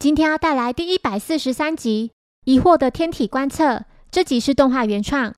[0.00, 2.10] 今天要带来第一百四十三集
[2.50, 3.64] 《疑惑的天体观测》。
[4.10, 5.34] 这集是动画原创。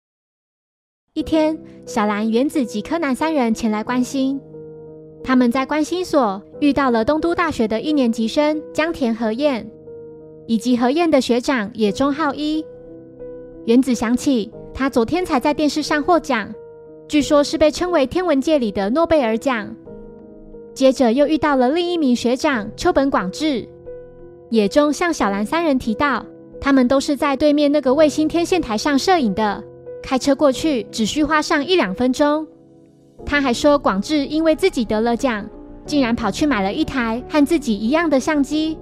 [1.15, 4.41] 一天，小兰、原子及柯南三人前来关心。
[5.25, 9.69] 他们在关心所遇到了东都大学的一年级生江田和彦，
[10.47, 12.65] 以及和彦的学长野中浩一。
[13.65, 16.49] 原子想起，他昨天才在电视上获奖，
[17.09, 19.75] 据说是被称为天文界里的诺贝尔奖。
[20.73, 23.69] 接着又遇到了另一名学长秋本广志。
[24.53, 26.23] 野中向小兰三人提到，
[26.61, 29.65] 他们都是在对面那个卫星天线台上摄影的，
[30.03, 32.47] 开车过去只需花上一两分钟。
[33.25, 35.49] 他还说，广志因为自己得了奖，
[35.87, 38.77] 竟然跑去买了一台和自己一样的相机。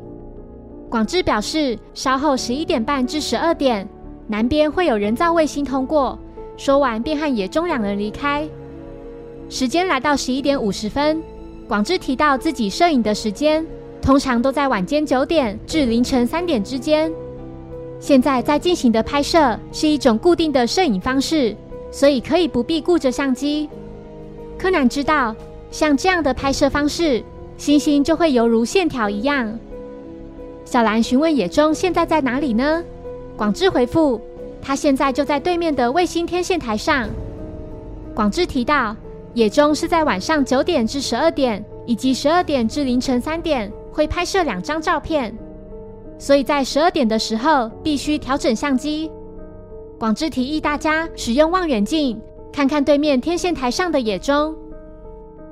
[0.89, 3.89] 广志表示，稍后十一点半至十二点，
[4.27, 6.19] 南边会有人造卫星通过。
[6.57, 8.45] 说完，便和野中两人离开。
[9.49, 11.23] 时间来到十一点五十分，
[11.69, 13.65] 广志提到自己摄影的时间，
[14.03, 17.13] 通常都在晚间九点至凌晨三点之间。
[17.99, 21.55] 现在在进行的拍摄是一种固定的摄影方式，
[21.91, 23.69] 所以可以不必顾着相机。
[24.59, 25.37] 柯南知道，
[25.71, 27.23] 像这样的拍摄方式，
[27.59, 29.59] 星星就会犹如线条一样。
[30.65, 32.83] 小兰询问野中现在在哪里呢？
[33.37, 34.21] 广志回复，
[34.63, 37.09] 他现在就在对面的卫星天线台上。
[38.15, 38.97] 广志提到，
[39.35, 45.37] 野中是在晚上九点至十二点，以及十二点至凌晨三点会拍摄两张照片，
[46.19, 49.11] 所以在十二点的时候必须调整相机。
[49.99, 52.21] 广志提议大家使用望远镜。
[52.53, 54.53] 看看对面天线台上的野中。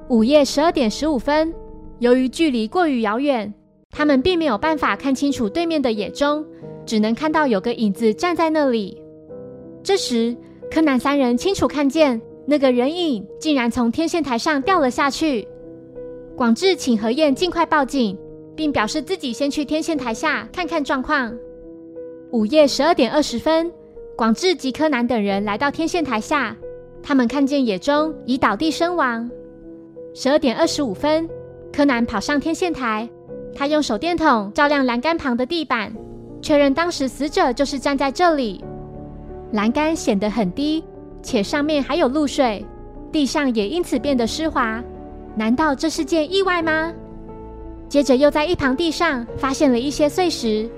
[0.09, 1.55] 午夜十二点十五分，
[2.01, 3.55] 由于距离过于遥远，
[3.91, 6.45] 他们并没有办法看清楚对面的野中，
[6.85, 9.01] 只能看到有个影子站在那里。
[9.81, 10.37] 这时，
[10.69, 15.47] 柯南三人清楚看见那个人影竟然从天线台上掉了下去。
[16.37, 18.19] 广志请何燕尽快报警，
[18.59, 21.33] 并表示自己先去天线台下看看状况。
[22.33, 23.73] 午夜十二点二十分，
[24.17, 26.57] 广志及柯南等人来到天线台下。
[27.01, 29.31] 他们看见野中已倒地身亡。
[30.13, 31.31] 十二点二十五分，
[31.73, 33.09] 柯南跑上天线台，
[33.55, 35.95] 他用手电筒照亮栏杆旁的地板，
[36.43, 38.65] 确认当时死者就是站在这里。
[39.53, 40.83] 栏杆显得很低，
[41.23, 42.67] 且上面还有露水，
[43.13, 44.83] 地上也因此变得湿滑。
[45.37, 46.93] 难道这是件意外吗？
[47.89, 50.69] 接着又在一旁地上发现了一些碎石，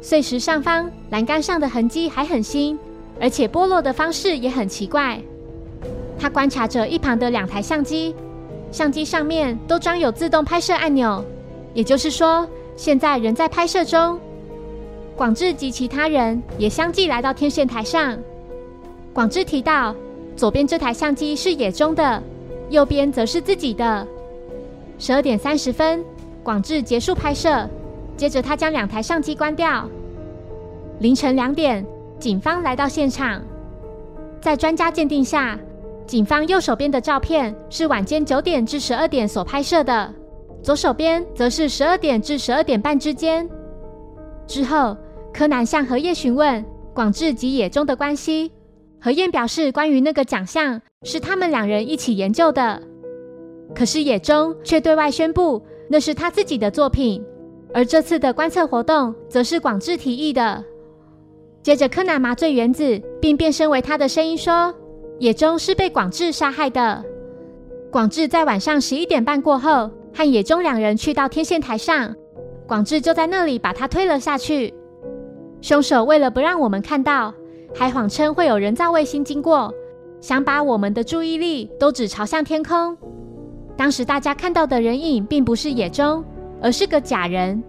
[0.00, 2.76] 碎石上方栏杆上的痕迹还很新，
[3.20, 5.20] 而且剥落的方式也很奇怪。
[6.18, 8.14] 他观察着一旁的两台相机，
[8.72, 11.24] 相机上面都装有自动拍摄按钮，
[11.74, 14.18] 也就是说，现在人在拍摄中。
[15.14, 18.18] 广志及其他人也相继来到天线台上。
[19.12, 19.94] 广志提到，
[20.34, 22.20] 左边这台相机是野中的，
[22.70, 24.06] 右边则是自己的。
[24.98, 26.04] 十二点三十分，
[26.42, 27.68] 广志结束拍摄，
[28.16, 29.88] 接着他将两台相机关掉。
[30.98, 31.84] 凌晨两点，
[32.18, 33.42] 警方来到现场，
[34.40, 35.58] 在专家鉴定下。
[36.04, 40.12] 警方右手边的照片是晚间九点至十二点所拍摄的，
[40.60, 43.48] 左手边则是十二点至十二点半之间。
[44.46, 44.96] 之后，
[45.32, 48.50] 柯南向何叶询问广志及野中的关系。
[49.00, 52.82] 何燕表示，关于那个奖项是他们两人一起研究的，
[53.74, 57.24] 可是野中却对外宣布那是他自己的作品，
[57.74, 60.64] 而这次的观测活动则是广志提议的。
[61.62, 64.74] 接着，柯南麻醉原子，并变身为他的声音说。
[65.18, 67.04] 野中是被广志杀害的。
[67.92, 72.12] 广志在晚上十一点半过后，和野中两人去到天线台上，
[72.66, 74.74] 广志就在那里把他推了下去。
[75.60, 77.32] 凶手为了不让我们看到，
[77.72, 79.72] 还谎称会有人造卫星经过，
[80.20, 82.96] 想把我们的注意力都只朝向天空。
[83.82, 86.24] 当时大家看到的人影并不是野中，
[86.60, 87.60] 而是个假人。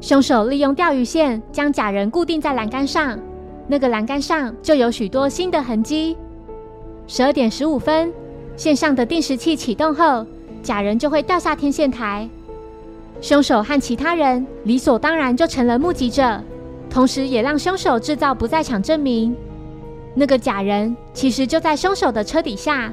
[0.00, 3.18] 凶手利用钓鱼线将假人固定在栏杆上，
[3.66, 6.16] 那个栏杆上就有许多新的痕迹。
[7.06, 8.10] 十二点十五分，
[8.56, 10.24] 线上的定时器启动后，
[10.62, 12.26] 假人就会掉下天线台。
[13.20, 16.42] 凶手和其他人理所当然就成了目击者，
[16.88, 19.36] 同时也让凶手制造不在场证明。
[20.14, 22.90] 那个假人其实就在凶手的车底下。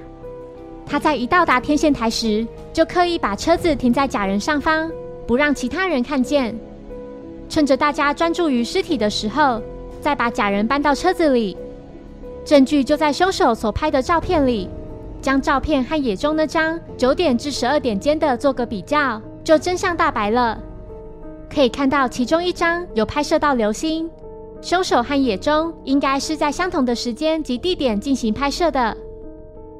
[0.85, 4.89] 他在一到达天线台时，就刻意把车子停在假人上方，
[5.27, 6.55] 不让其他人看见。
[7.49, 9.61] 趁着大家专注于尸体的时候，
[9.99, 11.57] 再把假人搬到车子里。
[12.43, 14.69] 证据就在凶手所拍的照片里，
[15.21, 20.59] 将照片和野中那张九点至十二点间的做个比较，就真相大白了。
[21.49, 24.09] 可以看到其中一张有拍摄到流星，
[24.61, 28.95] 凶手和野中应该是在相同的时间及地点进行拍摄的。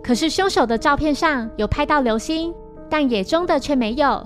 [0.06, 2.54] 可是凶手的照片上有拍到流星，
[2.88, 4.24] 但野中的却没有。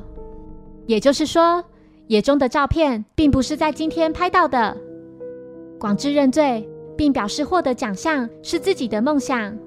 [0.85, 1.63] 也就是说，
[2.07, 4.75] 野中的照片并不是在今天拍到的。
[5.79, 6.67] 广志认罪，
[6.97, 9.57] 并表示获得奖项是自己的梦想。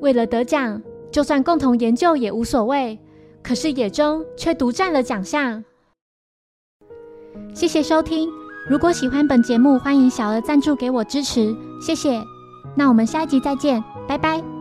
[0.00, 0.80] 为了得奖，
[1.10, 2.98] 就算共同研究也无所谓。
[3.42, 5.62] 可是野中却独占了奖项。
[7.52, 8.30] 谢谢收听，
[8.66, 12.22] 如果喜欢本节目，欢迎小额赞助给我支持，谢谢。
[12.74, 14.53] 那我们下一集再见，拜拜。